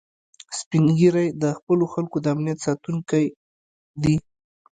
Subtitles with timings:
[0.59, 3.23] سپین ږیری د خپلو خلکو د امنیت ساتونکي
[4.01, 4.15] دي